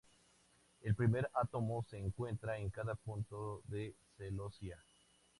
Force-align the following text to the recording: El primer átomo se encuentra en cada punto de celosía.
El 0.81 0.95
primer 0.95 1.29
átomo 1.35 1.83
se 1.87 1.99
encuentra 1.99 2.57
en 2.57 2.71
cada 2.71 2.95
punto 2.95 3.61
de 3.65 3.93
celosía. 4.17 4.79